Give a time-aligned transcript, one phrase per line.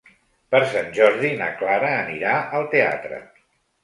[0.53, 3.21] Per Sant Jordi na Clara anirà al teatre.